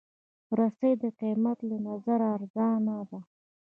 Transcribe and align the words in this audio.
رسۍ 0.57 0.93
د 1.01 1.03
قېمت 1.19 1.57
له 1.69 1.77
نظره 1.87 2.27
ارزانه 2.35 2.97
ده. 3.09 3.19